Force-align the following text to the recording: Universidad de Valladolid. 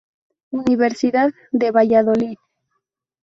Universidad 0.49 1.31
de 1.51 1.69
Valladolid. 1.69 2.39